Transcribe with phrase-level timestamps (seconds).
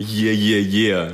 [0.00, 1.12] Yeah, yeah, yeah.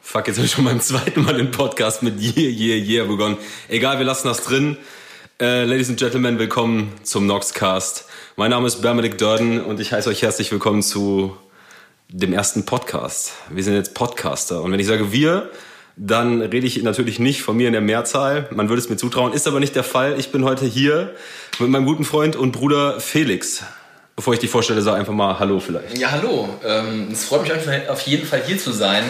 [0.00, 3.36] Fuck, jetzt habe ich schon beim zweiten Mal den Podcast mit Yeah, yeah, yeah begonnen.
[3.68, 4.78] Egal, wir lassen das drin.
[5.38, 8.06] Äh, Ladies and Gentlemen, willkommen zum Noxcast.
[8.36, 11.36] Mein Name ist Benedict Durden und ich heiße euch herzlich willkommen zu
[12.08, 13.34] dem ersten Podcast.
[13.50, 14.62] Wir sind jetzt Podcaster.
[14.62, 15.50] Und wenn ich sage wir,
[15.94, 18.48] dann rede ich natürlich nicht von mir in der Mehrzahl.
[18.52, 20.18] Man würde es mir zutrauen, ist aber nicht der Fall.
[20.18, 21.14] Ich bin heute hier
[21.58, 23.62] mit meinem guten Freund und Bruder Felix.
[24.16, 25.96] Bevor ich dich vorstelle, sag einfach mal Hallo vielleicht.
[25.96, 26.48] Ja, hallo.
[26.64, 27.52] Ähm, es freut mich
[27.88, 29.04] auf jeden Fall hier zu sein.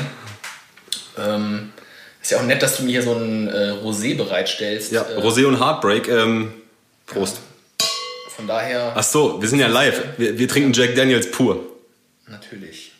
[1.18, 1.72] Ähm,
[2.20, 4.92] ist ja auch nett, dass du mir hier so ein äh, Rosé bereitstellst.
[4.92, 6.08] Ja, äh, Rosé und Heartbreak.
[6.08, 6.52] Ähm,
[7.06, 7.40] Prost.
[8.36, 8.92] Von daher.
[8.94, 10.00] Ach so, wir sind ja live.
[10.16, 11.60] Wir, wir trinken Jack Daniels pur.
[12.28, 12.92] Natürlich.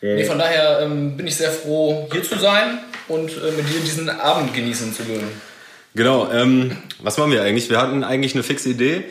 [0.00, 3.80] Nee, von daher ähm, bin ich sehr froh, hier zu sein und äh, mit dir
[3.80, 5.40] diesen Abend genießen zu können.
[5.94, 7.70] Genau, ähm, was machen wir eigentlich?
[7.70, 9.04] Wir hatten eigentlich eine fixe Idee.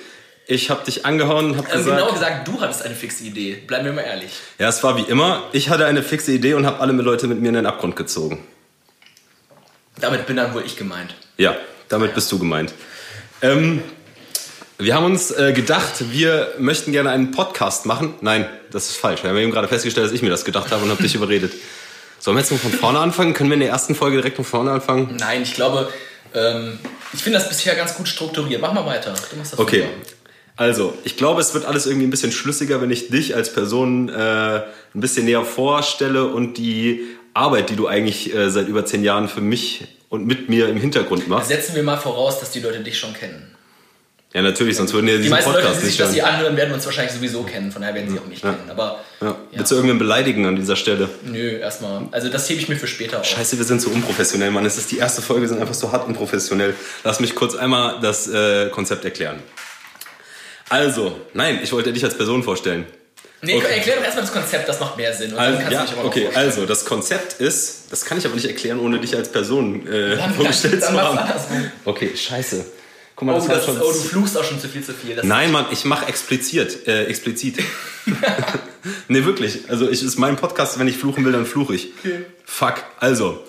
[0.45, 1.97] Ich habe dich angehauen und habe Also gesagt...
[1.99, 3.55] genauer gesagt, du hattest eine fixe Idee.
[3.65, 4.31] Bleiben wir mal ehrlich.
[4.59, 5.43] Ja, es war wie immer.
[5.53, 8.45] Ich hatte eine fixe Idee und habe alle Leute mit mir in den Abgrund gezogen.
[9.99, 11.15] Damit bin dann wohl ich gemeint.
[11.37, 11.55] Ja,
[11.87, 12.73] damit bist du gemeint.
[13.41, 13.81] Ähm,
[14.77, 18.15] wir haben uns äh, gedacht, wir möchten gerne einen Podcast machen.
[18.21, 19.23] Nein, das ist falsch.
[19.23, 21.53] Wir haben eben gerade festgestellt, dass ich mir das gedacht habe und habe dich überredet.
[22.19, 23.33] Sollen wir jetzt noch von vorne anfangen?
[23.33, 25.15] Können wir in der ersten Folge direkt von vorne anfangen?
[25.19, 25.91] Nein, ich glaube,
[26.33, 26.79] ähm,
[27.13, 28.61] ich finde das bisher ganz gut strukturiert.
[28.61, 29.13] Mach mal weiter.
[29.29, 29.81] Du machst das Okay.
[29.83, 30.07] super.
[30.55, 34.09] Also, ich glaube, es wird alles irgendwie ein bisschen schlüssiger, wenn ich dich als Person
[34.09, 34.63] äh, ein
[35.01, 37.01] bisschen näher vorstelle und die
[37.33, 40.77] Arbeit, die du eigentlich äh, seit über zehn Jahren für mich und mit mir im
[40.77, 41.47] Hintergrund machst.
[41.47, 43.49] Setzen wir mal voraus, dass die Leute dich schon kennen.
[44.31, 46.27] Ja, natürlich, sonst würden ja Die diesen meisten Leute, Podcast die sich nicht das hier
[46.27, 47.71] anhören, werden uns wahrscheinlich sowieso kennen.
[47.71, 48.51] Von daher werden sie auch mich Ja.
[48.53, 48.69] kennen.
[48.69, 49.27] Aber Ja.
[49.27, 49.35] Ja.
[49.51, 51.07] Willst du irgendwen beleidigen an dieser Stelle?
[51.23, 52.03] nö, erstmal.
[52.11, 53.25] Also das hebe ich mir für später auf.
[53.25, 54.65] Scheiße, wir sind so unprofessionell, Mann.
[54.65, 56.73] Es ist die erste Folge, wir sind einfach so hart unprofessionell.
[57.03, 59.37] Lass mich kurz einmal das äh, Konzept erklären.
[60.73, 62.85] Also, nein, ich wollte dich als Person vorstellen.
[63.43, 63.75] Nee, Okay.
[63.75, 65.35] erklär doch erstmal das Konzept, das macht mehr Sinn.
[65.37, 68.99] Also, dann ja, okay, also das Konzept ist, das kann ich aber nicht erklären, ohne
[68.99, 71.71] dich als Person äh, Dann- vorgestellt dann zu mach's haben.
[71.85, 72.65] Okay, scheiße.
[73.15, 73.77] Guck mal, Oh, das das, schon.
[73.79, 75.15] oh, du fluchst auch schon zu viel zu viel.
[75.15, 76.87] Das Nein, Mann, ich mache explizit.
[76.87, 77.57] Äh, explizit.
[79.07, 79.69] nee, wirklich.
[79.69, 81.89] Also ich ist mein Podcast, wenn ich fluchen will, dann fluche ich.
[81.99, 82.25] Okay.
[82.45, 82.75] Fuck.
[82.99, 83.43] Also,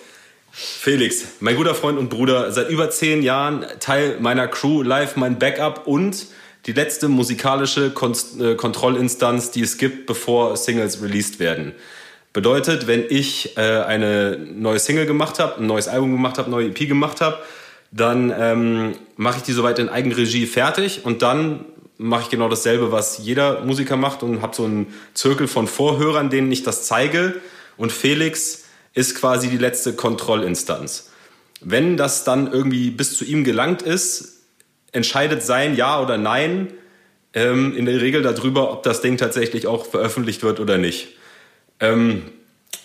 [0.53, 5.39] Felix, mein guter Freund und Bruder, seit über zehn Jahren Teil meiner Crew, live mein
[5.39, 6.27] Backup und
[6.67, 11.73] die letzte musikalische Kon äh, Kontrollinstanz, die es gibt, bevor Singles released werden.
[12.33, 16.69] Bedeutet, wenn ich äh, eine neue Single gemacht habe, ein neues Album gemacht habe, neue
[16.69, 17.39] EP gemacht habe,
[17.93, 21.65] dann ähm, mache ich die soweit in Eigenregie fertig und dann
[21.97, 26.29] mache ich genau dasselbe, was jeder Musiker macht und habe so einen Zirkel von Vorhörern,
[26.29, 27.37] denen ich das zeige.
[27.77, 28.65] Und Felix
[28.95, 31.11] ist quasi die letzte Kontrollinstanz.
[31.61, 34.34] Wenn das dann irgendwie bis zu ihm gelangt ist,
[34.95, 36.69] entscheidet sein Ja oder Nein
[37.35, 41.09] ähm, in der Regel darüber, ob das Ding tatsächlich auch veröffentlicht wird oder nicht.
[41.81, 42.23] Ähm,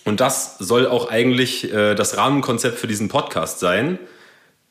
[0.04, 3.98] und das soll auch eigentlich äh, das Rahmenkonzept für diesen Podcast sein.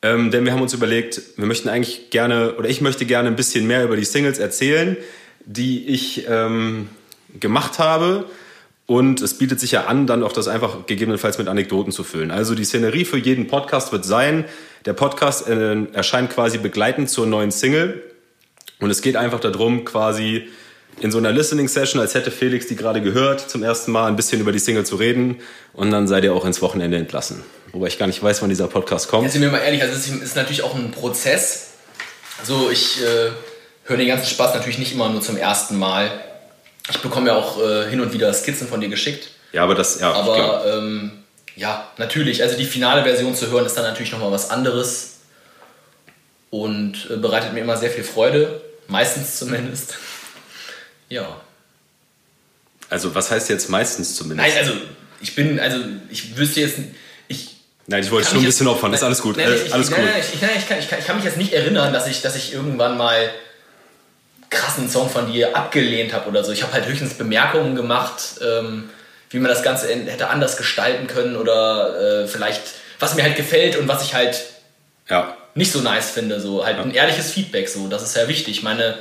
[0.02, 3.36] Ähm, denn wir haben uns überlegt, wir möchten eigentlich gerne, oder ich möchte gerne ein
[3.36, 4.98] bisschen mehr über die Singles erzählen,
[5.46, 6.90] die ich ähm,
[7.40, 8.26] gemacht habe.
[8.86, 12.32] Und es bietet sich ja an, dann auch das einfach gegebenenfalls mit Anekdoten zu füllen.
[12.32, 14.46] Also die Szenerie für jeden Podcast wird sein,
[14.86, 18.04] der Podcast äh, erscheint quasi begleitend zur neuen Single.
[18.80, 20.48] Und es geht einfach darum, quasi
[21.02, 24.42] in so einer Listening-Session, als hätte Felix die gerade gehört, zum ersten Mal ein bisschen
[24.42, 25.40] über die Single zu reden.
[25.74, 27.44] Und dann seid ihr auch ins Wochenende entlassen.
[27.72, 29.24] Wobei ich gar nicht weiß, wann dieser Podcast kommt.
[29.24, 31.72] Jetzt sind wir mal ehrlich, also es ist, natürlich auch ein Prozess.
[32.40, 33.32] Also ich äh,
[33.84, 36.10] höre den ganzen Spaß natürlich nicht immer nur zum ersten Mal.
[36.90, 39.30] Ich bekomme ja auch äh, hin und wieder Skizzen von dir geschickt.
[39.52, 40.12] Ja, aber das, ja.
[40.12, 41.12] Aber ähm,
[41.60, 45.18] ja, natürlich, also die finale Version zu hören ist dann natürlich nochmal was anderes.
[46.52, 48.62] Und äh, bereitet mir immer sehr viel Freude.
[48.88, 49.96] Meistens zumindest.
[51.10, 51.40] Ja.
[52.90, 54.50] Also was heißt jetzt meistens zumindest?
[54.50, 54.74] Nein, also
[55.22, 55.78] ich bin, also
[56.10, 56.78] ich wüsste jetzt,
[57.28, 57.56] ich
[57.88, 58.94] Nein, ich wollte schon ein bisschen jetzt- opfern.
[58.94, 59.38] Ist alles gut.
[59.38, 60.10] Nein, äh, ich, alles nein, cool.
[60.12, 62.22] nein, ich, nein, ich, kann, ich, kann, ich kann mich jetzt nicht erinnern, dass ich,
[62.22, 63.30] dass ich irgendwann mal
[64.50, 66.52] krassen Song von dir abgelehnt habe oder so.
[66.52, 68.90] Ich habe halt höchstens Bemerkungen gemacht, ähm,
[69.30, 72.62] wie man das Ganze hätte anders gestalten können oder äh, vielleicht,
[73.00, 74.42] was mir halt gefällt und was ich halt
[75.10, 75.36] Ja.
[75.56, 76.40] nicht so nice finde.
[76.40, 78.58] So halt ein ehrliches Feedback, so das ist ja wichtig.
[78.58, 78.96] Ich meine,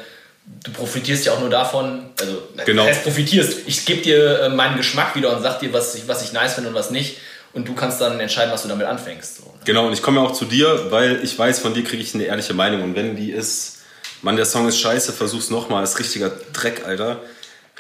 [0.65, 2.85] du profitierst ja auch nur davon, also Genau.
[2.87, 3.59] das heißt profitierst.
[3.67, 6.55] Ich gebe dir äh, meinen Geschmack wieder und sag dir, was ich, was ich nice
[6.55, 7.19] finde und was nicht.
[7.55, 9.39] Und du kannst dann entscheiden, was du damit anfängst.
[9.39, 9.51] So, ne?
[9.65, 12.15] Genau, und ich komme ja auch zu dir, weil ich weiß, von dir kriege ich
[12.15, 12.83] eine ehrliche Meinung.
[12.83, 13.79] Und wenn die ist,
[14.21, 17.21] Mann, der Song ist scheiße, versuch's nochmal, ist richtiger Dreck, Alter.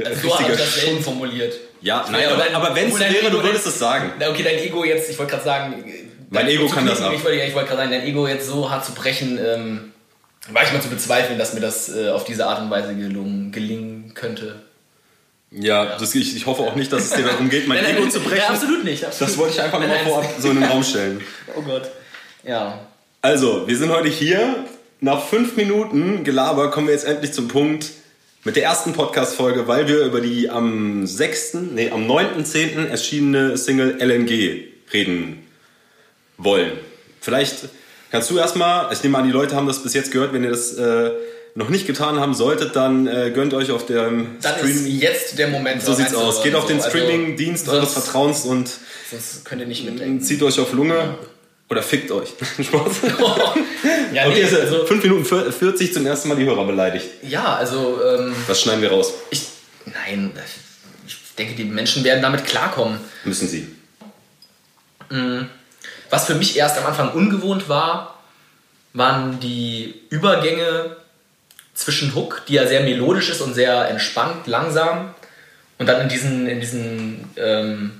[0.02, 1.02] Also so habe richtiger ich das Schund.
[1.04, 1.54] formuliert.
[1.80, 4.12] Ja, nein, aber, aber wenn es wäre, du würdest es sagen.
[4.20, 5.84] Okay, dein Ego jetzt, ich wollte gerade sagen,
[6.30, 7.12] Mein dein Ego kann das ab.
[7.14, 9.92] Ich wollte, ich wollte gerade sagen, dein Ego jetzt so hart zu brechen, ähm,
[10.50, 13.52] war ich mal zu bezweifeln, dass mir das äh, auf diese Art und Weise gelungen,
[13.52, 14.62] gelingen könnte.
[15.50, 15.96] Ja, ja.
[15.98, 18.38] Das, ich, ich, hoffe auch nicht, dass es dir darum geht, mein Ego zu brechen.
[18.38, 19.04] Ja, absolut nicht.
[19.04, 19.30] Absolut.
[19.30, 21.20] Das wollte ich einfach mal vorab so in den Raum stellen.
[21.56, 21.90] Oh Gott.
[22.44, 22.80] Ja.
[23.22, 24.64] Also, wir sind heute hier.
[25.00, 27.90] Nach fünf Minuten Gelaber kommen wir jetzt endlich zum Punkt
[28.48, 32.88] mit der ersten Podcast-Folge, weil wir über die am 6., nee, am 9.10.
[32.88, 35.46] erschienene Single LNG reden
[36.38, 36.72] wollen.
[37.20, 37.68] Vielleicht
[38.10, 40.48] kannst du erstmal, ich nehme an, die Leute haben das bis jetzt gehört, wenn ihr
[40.48, 41.10] das äh,
[41.56, 45.38] noch nicht getan haben solltet, dann äh, gönnt euch auf dem Dann Stream ist jetzt
[45.38, 45.82] der Moment.
[45.82, 46.42] So sieht's aus.
[46.42, 48.70] Geht auf den also Streaming-Dienst eures Vertrauens und
[49.10, 50.22] sonst könnt ihr nicht mitdenken.
[50.22, 50.94] Zieht euch auf Lunge.
[50.94, 51.18] Ja.
[51.70, 52.30] Oder fickt euch.
[52.60, 53.02] Spaß.
[54.12, 57.06] ja, okay, nee, also 5 Minuten 40 zum ersten Mal die Hörer beleidigt.
[57.22, 58.00] Ja, also.
[58.02, 59.12] Ähm, das schneiden wir raus.
[59.30, 59.48] Ich,
[59.84, 60.32] nein,
[61.06, 62.98] ich denke, die Menschen werden damit klarkommen.
[63.24, 63.68] Müssen sie.
[65.10, 65.48] Mhm.
[66.10, 68.18] Was für mich erst am Anfang ungewohnt war,
[68.94, 70.96] waren die Übergänge
[71.74, 75.14] zwischen Hook, die ja sehr melodisch ist und sehr entspannt, langsam,
[75.78, 77.97] und dann in diesen, in diesen ähm,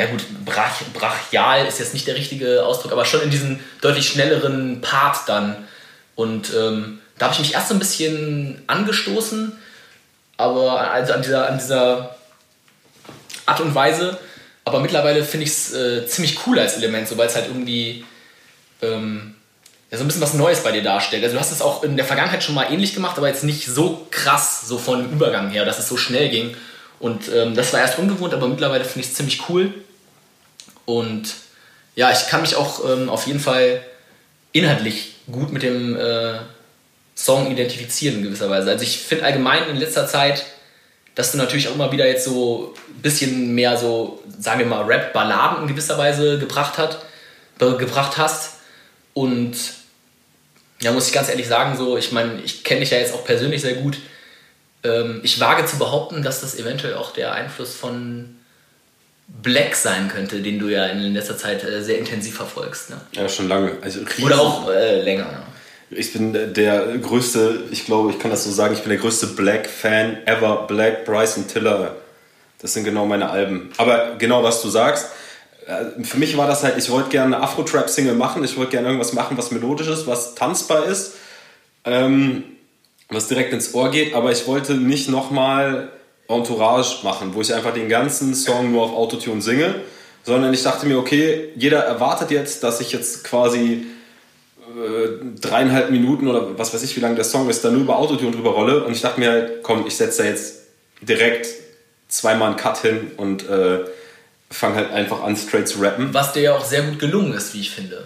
[0.00, 4.08] ja gut, brach, brachial ist jetzt nicht der richtige Ausdruck, aber schon in diesen deutlich
[4.08, 5.68] schnelleren Part dann.
[6.14, 9.52] Und ähm, da habe ich mich erst so ein bisschen angestoßen,
[10.38, 12.16] aber also an dieser, an dieser
[13.44, 14.18] Art und Weise.
[14.64, 18.04] Aber mittlerweile finde ich es äh, ziemlich cool als Element, so weil es halt irgendwie
[18.80, 19.34] ähm,
[19.90, 21.24] ja, so ein bisschen was Neues bei dir darstellt.
[21.24, 23.66] Also du hast es auch in der Vergangenheit schon mal ähnlich gemacht, aber jetzt nicht
[23.66, 26.56] so krass, so von Übergang her, dass es so schnell ging.
[27.00, 29.74] Und ähm, das war erst ungewohnt, aber mittlerweile finde ich es ziemlich cool.
[30.84, 31.34] Und
[31.94, 33.82] ja, ich kann mich auch ähm, auf jeden Fall
[34.52, 36.38] inhaltlich gut mit dem äh,
[37.14, 38.70] Song identifizieren in gewisser Weise.
[38.70, 40.44] Also ich finde allgemein in letzter Zeit,
[41.14, 44.84] dass du natürlich auch immer wieder jetzt so ein bisschen mehr so, sagen wir mal,
[44.84, 47.04] Rap-Balladen in gewisser Weise gebracht, hat,
[47.58, 48.54] gebracht hast.
[49.12, 49.54] Und
[50.80, 53.24] ja, muss ich ganz ehrlich sagen, so, ich meine, ich kenne dich ja jetzt auch
[53.24, 53.98] persönlich sehr gut.
[54.82, 58.39] Ähm, ich wage zu behaupten, dass das eventuell auch der Einfluss von
[59.42, 62.90] Black sein könnte, den du ja in letzter Zeit äh, sehr intensiv verfolgst.
[62.90, 63.00] Ne?
[63.12, 63.72] Ja, schon lange.
[63.80, 65.30] Also Oder auch äh, länger.
[65.30, 65.42] Ja.
[65.90, 69.28] Ich bin der größte, ich glaube, ich kann das so sagen, ich bin der größte
[69.28, 70.66] Black-Fan ever.
[70.68, 71.96] Black, Bryson Tiller.
[72.60, 73.70] Das sind genau meine Alben.
[73.76, 75.08] Aber genau was du sagst,
[75.66, 78.88] äh, für mich war das halt, ich wollte gerne eine Afro-Trap-Single machen, ich wollte gerne
[78.88, 81.14] irgendwas machen, was melodisch ist, was tanzbar ist,
[81.84, 82.44] ähm,
[83.08, 85.90] was direkt ins Ohr geht, aber ich wollte nicht nochmal
[86.30, 89.74] Entourage machen, wo ich einfach den ganzen Song nur auf Autotune singe,
[90.22, 93.86] sondern ich dachte mir, okay, jeder erwartet jetzt, dass ich jetzt quasi
[94.60, 95.08] äh,
[95.40, 98.30] dreieinhalb Minuten oder was weiß ich, wie lang der Song ist, da nur über Autotune
[98.30, 100.60] drüber rolle und ich dachte mir halt, komm, ich setze da jetzt
[101.00, 101.48] direkt
[102.08, 103.80] zweimal einen Cut hin und äh,
[104.50, 106.12] fange halt einfach an, straight zu rappen.
[106.12, 108.04] Was dir ja auch sehr gut gelungen ist, wie ich finde.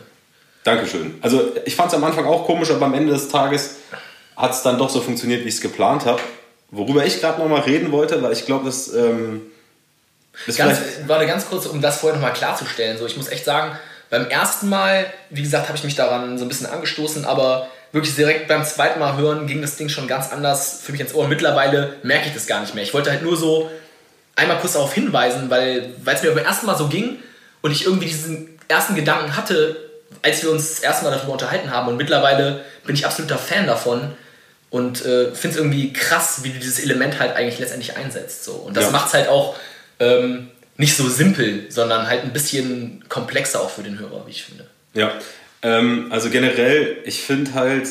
[0.62, 1.15] Dankeschön.
[1.20, 3.77] Also ich fand es am Anfang auch komisch, aber am Ende des Tages
[4.37, 6.20] hat es dann doch so funktioniert, wie ich es geplant habe.
[6.71, 9.43] Worüber ich gerade nochmal reden wollte, weil ich glaube, das, ähm,
[10.47, 12.99] das ganz, Warte, ganz kurz, um das vorher nochmal klarzustellen.
[12.99, 13.79] So, ich muss echt sagen,
[14.11, 18.15] beim ersten Mal, wie gesagt, habe ich mich daran so ein bisschen angestoßen, aber wirklich
[18.17, 21.29] direkt beim zweiten Mal hören ging das Ding schon ganz anders für mich ins Ohr.
[21.29, 22.83] Mittlerweile merke ich das gar nicht mehr.
[22.83, 23.71] Ich wollte halt nur so
[24.37, 27.19] einmal kurz darauf hinweisen, weil es mir beim ersten Mal so ging
[27.63, 29.77] und ich irgendwie diesen ersten Gedanken hatte,
[30.23, 31.89] als wir uns das erste Mal darüber unterhalten haben.
[31.89, 34.13] Und mittlerweile bin ich absoluter Fan davon
[34.71, 38.45] und äh, finde es irgendwie krass, wie du dieses Element halt eigentlich letztendlich einsetzt.
[38.45, 38.53] So.
[38.53, 38.91] Und das ja.
[38.91, 39.57] macht es halt auch
[40.01, 44.44] ähm, nicht so simpel, sondern halt ein bisschen komplexer auch für den Hörer, wie ich
[44.44, 44.67] finde.
[44.94, 45.13] Ja,
[45.63, 47.89] ähm, also generell, ich finde halt,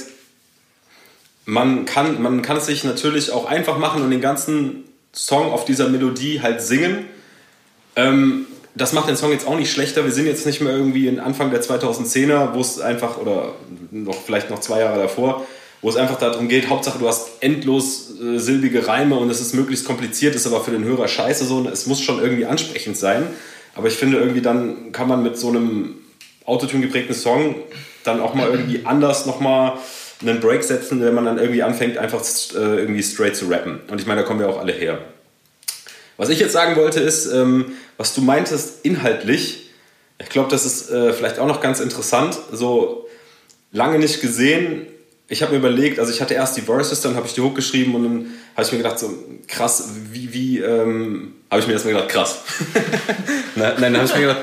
[1.45, 5.65] man kann, man kann es sich natürlich auch einfach machen und den ganzen Song auf
[5.65, 7.05] dieser Melodie halt singen.
[7.95, 10.03] Ähm, das macht den Song jetzt auch nicht schlechter.
[10.03, 13.53] Wir sind jetzt nicht mehr irgendwie in Anfang der 2010er, wo es einfach, oder
[13.91, 15.45] noch vielleicht noch zwei Jahre davor,
[15.83, 19.53] wo es einfach darum geht, Hauptsache du hast endlos äh, silbige Reime und es ist
[19.53, 21.67] möglichst kompliziert, ist aber für den Hörer scheiße so.
[21.71, 23.27] Es muss schon irgendwie ansprechend sein.
[23.75, 25.95] Aber ich finde irgendwie dann kann man mit so einem
[26.45, 27.55] Autotune geprägten Song
[28.05, 29.73] dann auch mal irgendwie anders nochmal
[30.21, 33.81] einen Break setzen, wenn man dann irgendwie anfängt, einfach äh, irgendwie straight zu rappen.
[33.89, 34.99] Und ich meine, da kommen wir auch alle her.
[36.15, 39.69] Was ich jetzt sagen wollte ist, ähm, was du meintest inhaltlich,
[40.17, 43.09] ich glaube, das ist äh, vielleicht auch noch ganz interessant, so
[43.71, 44.87] lange nicht gesehen,
[45.27, 47.55] ich habe mir überlegt, also ich hatte erst die Verses, dann habe ich die Hook
[47.55, 48.25] geschrieben und dann
[48.55, 49.13] habe ich mir gedacht, so
[49.47, 52.39] krass, wie, wie, ähm, habe ich mir erstmal gedacht, krass.
[53.55, 54.41] nein, dann habe ich mir gedacht,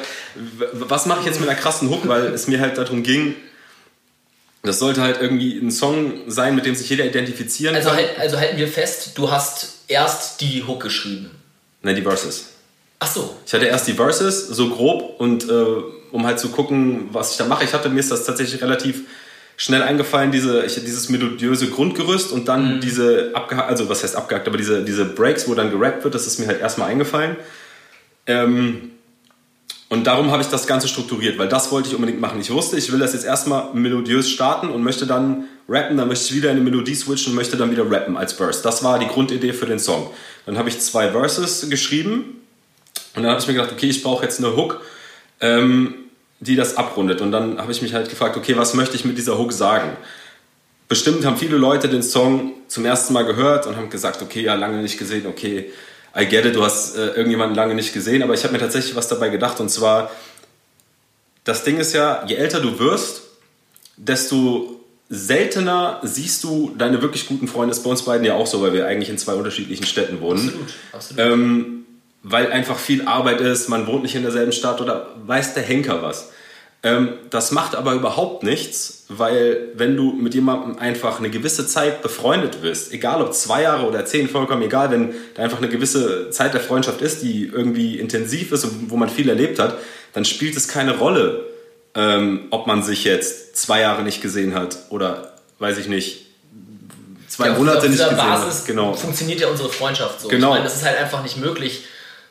[0.72, 3.34] was mache ich jetzt mit einer krassen Hook, weil es mir halt darum ging,
[4.62, 7.98] das sollte halt irgendwie ein Song sein, mit dem sich jeder identifizieren also kann.
[7.98, 11.30] Halt, also halten wir fest, du hast erst die Hook geschrieben.
[11.82, 12.50] Nein, die Verses.
[12.98, 13.36] Ach so.
[13.46, 15.64] Ich hatte erst die Verses, so grob, und äh,
[16.12, 17.64] um halt zu gucken, was ich da mache.
[17.64, 19.04] Ich hatte mir ist das tatsächlich relativ
[19.60, 22.80] schnell eingefallen, diese, ich, dieses melodiöse Grundgerüst und dann mhm.
[22.80, 26.26] diese abgehakt, also was heißt abgehakt, aber diese, diese Breaks, wo dann gerappt wird, das
[26.26, 27.36] ist mir halt erstmal eingefallen.
[28.26, 28.92] Ähm,
[29.90, 32.40] und darum habe ich das Ganze strukturiert, weil das wollte ich unbedingt machen.
[32.40, 36.24] Ich wusste, ich will das jetzt erstmal melodiös starten und möchte dann rappen, dann möchte
[36.24, 38.62] ich wieder in eine Melodie switchen und möchte dann wieder rappen als Verse.
[38.62, 40.10] Das war die Grundidee für den Song.
[40.46, 42.40] Dann habe ich zwei Verses geschrieben
[43.14, 44.80] und dann habe ich mir gedacht, okay, ich brauche jetzt eine Hook,
[45.40, 45.96] ähm,
[46.40, 47.20] die das abrundet.
[47.20, 49.96] Und dann habe ich mich halt gefragt, okay, was möchte ich mit dieser Hook sagen?
[50.88, 54.54] Bestimmt haben viele Leute den Song zum ersten Mal gehört und haben gesagt, okay, ja,
[54.54, 55.70] lange nicht gesehen, okay,
[56.18, 58.96] I get it, du hast äh, irgendjemanden lange nicht gesehen, aber ich habe mir tatsächlich
[58.96, 60.10] was dabei gedacht und zwar,
[61.44, 63.22] das Ding ist ja, je älter du wirst,
[63.96, 67.70] desto seltener siehst du deine wirklich guten Freunde.
[67.70, 70.20] Das ist bei uns beiden ja auch so, weil wir eigentlich in zwei unterschiedlichen Städten
[70.20, 70.48] wohnen.
[70.48, 71.32] Absolut, absolut.
[71.32, 71.79] Ähm,
[72.22, 76.02] weil einfach viel Arbeit ist, man wohnt nicht in derselben Stadt oder weiß der Henker
[76.02, 76.30] was.
[76.82, 82.00] Ähm, das macht aber überhaupt nichts, weil wenn du mit jemandem einfach eine gewisse Zeit
[82.00, 86.30] befreundet bist, egal ob zwei Jahre oder zehn, vollkommen egal, wenn da einfach eine gewisse
[86.30, 89.76] Zeit der Freundschaft ist, die irgendwie intensiv ist und wo man viel erlebt hat,
[90.14, 91.44] dann spielt es keine Rolle,
[91.94, 96.26] ähm, ob man sich jetzt zwei Jahre nicht gesehen hat oder, weiß ich nicht,
[97.28, 98.66] zwei ja, Monate nicht gesehen Basis hat.
[98.66, 98.94] Genau.
[98.94, 100.28] funktioniert ja unsere Freundschaft so.
[100.28, 100.48] Genau.
[100.48, 101.84] Ich meine, das ist halt einfach nicht möglich,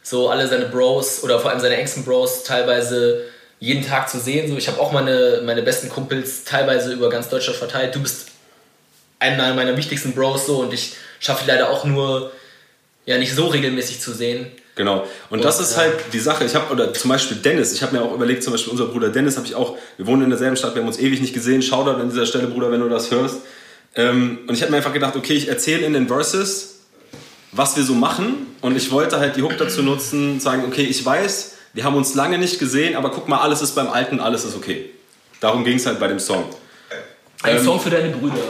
[0.10, 3.26] so alle seine Bros oder vor allem seine engsten Bros teilweise
[3.60, 4.50] jeden Tag zu sehen.
[4.50, 7.94] So, ich habe auch meine, meine besten Kumpels teilweise über ganz Deutschland verteilt.
[7.94, 8.30] Du bist
[9.20, 12.32] einer meiner wichtigsten Bros so und ich schaffe leider auch nur
[13.06, 14.48] ja nicht so regelmäßig zu sehen.
[14.76, 15.02] Genau.
[15.02, 15.84] Und, und das ist ja.
[15.84, 16.44] halt die Sache.
[16.46, 19.10] Ich habe, oder zum Beispiel Dennis, ich habe mir auch überlegt, zum Beispiel unser Bruder
[19.10, 21.62] Dennis habe ich auch, wir wohnen in derselben Stadt, wir haben uns ewig nicht gesehen.
[21.62, 23.42] Shoutout an dieser Stelle, Bruder, wenn du das hörst.
[23.96, 26.79] Ähm, und ich habe mir einfach gedacht, okay, ich erzähle in den Verses,
[27.52, 28.48] was wir so machen.
[28.62, 32.16] Und ich wollte halt die Hook dazu nutzen, sagen, okay, ich weiß, wir haben uns
[32.16, 34.90] lange nicht gesehen, aber guck mal, alles ist beim Alten, alles ist okay.
[35.40, 36.44] Darum ging es halt bei dem Song.
[37.44, 38.44] Ein ähm, Song für deine Brüder.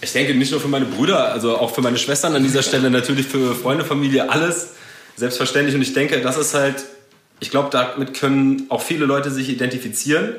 [0.00, 2.90] Ich denke nicht nur für meine Brüder, also auch für meine Schwestern an dieser Stelle,
[2.90, 4.70] natürlich für Freunde, Familie, alles.
[5.16, 5.74] Selbstverständlich.
[5.74, 6.84] Und ich denke, das ist halt,
[7.40, 10.36] ich glaube, damit können auch viele Leute sich identifizieren.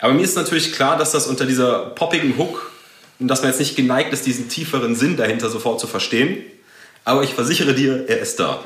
[0.00, 2.72] Aber mir ist natürlich klar, dass das unter dieser poppigen Hook
[3.20, 6.42] und dass man jetzt nicht geneigt ist, diesen tieferen Sinn dahinter sofort zu verstehen.
[7.04, 8.64] Aber ich versichere dir, er ist da.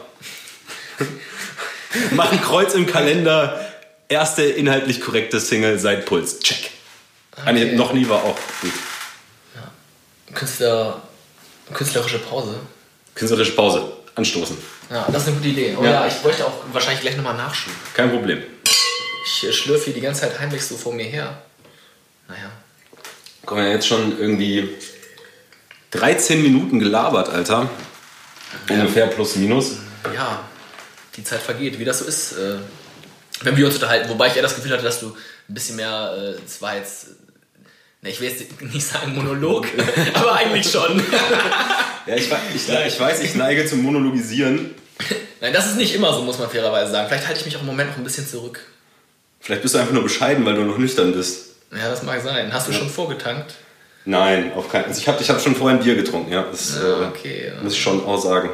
[2.12, 3.60] Mach ein Kreuz im Kalender.
[4.08, 6.40] Erste inhaltlich korrekte Single seit Puls.
[6.40, 6.70] Check.
[7.32, 7.48] Okay.
[7.48, 8.72] Eine noch nie war auch gut.
[9.54, 10.34] Ja.
[10.34, 11.02] Künstler,
[11.72, 12.60] künstlerische Pause.
[13.14, 13.92] Künstlerische Pause.
[14.16, 14.56] Anstoßen.
[14.90, 15.76] Ja, das ist eine gute Idee.
[15.78, 17.72] Oh ja, ja ich bräuchte auch wahrscheinlich gleich nochmal Nachschub.
[17.94, 18.42] Kein Problem.
[19.24, 21.42] Ich schlürfe hier die ganze Zeit heimlich so vor mir her.
[22.28, 22.50] Naja.
[23.44, 24.68] Kommen wir jetzt schon irgendwie
[25.90, 27.68] 13 Minuten gelabert, Alter.
[28.68, 29.76] Ungefähr plus minus.
[30.14, 30.44] Ja,
[31.16, 32.56] die Zeit vergeht, wie das so ist, äh,
[33.42, 34.08] wenn wir uns unterhalten.
[34.08, 35.08] Wobei ich eher das Gefühl hatte, dass du
[35.48, 37.08] ein bisschen mehr, äh, es war jetzt,
[38.02, 39.66] ne, ich will jetzt nicht sagen Monolog,
[40.14, 40.98] aber eigentlich schon.
[42.06, 44.74] ja, ich, ich, ich weiß, ich neige zum Monologisieren.
[45.40, 47.08] Nein, das ist nicht immer so, muss man fairerweise sagen.
[47.08, 48.60] Vielleicht halte ich mich auch im Moment noch ein bisschen zurück.
[49.40, 51.56] Vielleicht bist du einfach nur bescheiden, weil du noch nüchtern bist.
[51.70, 52.52] Ja, das mag sein.
[52.52, 52.78] Hast du ja.
[52.78, 53.54] schon vorgetankt?
[54.04, 54.90] Nein, auf keinen Fall.
[54.90, 56.44] Also ich habe ich hab schon vorher ein Bier getrunken, ja.
[56.50, 58.50] Das ah, okay, äh, muss ich schon auch sagen.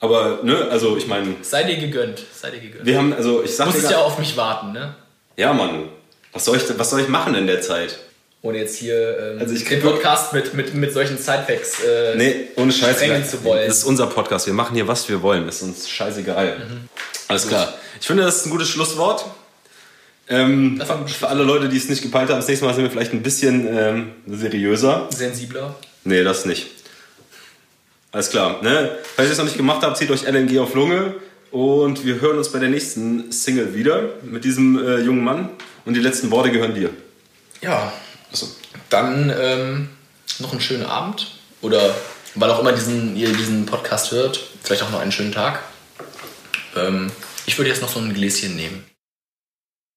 [0.00, 1.34] Aber, ne, also ich meine.
[1.42, 2.84] Sei dir gegönnt, sei dir gegönnt.
[2.84, 4.94] Wir haben, also ich sag Du musst ja auf mich warten, ne?
[5.36, 5.88] Ja, Mann.
[6.32, 7.98] Was soll ich, was soll ich machen in der Zeit?
[8.42, 12.48] Ohne jetzt hier ähm, also ich den Podcast mit, mit, mit solchen Sidefacts äh, nee,
[12.56, 12.98] ohne Scheiß
[13.30, 13.66] zu wollen.
[13.66, 14.46] Das ist unser Podcast.
[14.46, 15.46] Wir machen hier, was wir wollen.
[15.46, 16.58] Das ist uns scheißegal.
[16.58, 16.88] Mhm.
[17.28, 17.72] Alles klar.
[17.98, 19.24] Ich finde, das ist ein gutes Schlusswort.
[20.28, 23.12] Ähm, für alle Leute, die es nicht gepeilt haben, das nächste Mal sind wir vielleicht
[23.12, 25.08] ein bisschen ähm, seriöser.
[25.10, 25.74] Sensibler?
[26.04, 26.68] Nee, das nicht.
[28.10, 28.62] Alles klar.
[28.62, 28.96] Ne?
[29.16, 31.14] Falls ihr es noch nicht gemacht habt, zieht euch LNG auf Lunge
[31.50, 35.50] und wir hören uns bei der nächsten Single wieder mit diesem äh, jungen Mann.
[35.84, 36.90] Und die letzten Worte gehören dir.
[37.60, 37.92] Ja.
[38.32, 38.48] Achso.
[38.88, 39.88] Dann ähm,
[40.38, 41.94] noch einen schönen Abend oder
[42.34, 45.62] wann auch immer diesen, ihr diesen Podcast hört, vielleicht auch noch einen schönen Tag.
[46.76, 47.10] Ähm,
[47.46, 48.84] ich würde jetzt noch so ein Gläschen nehmen.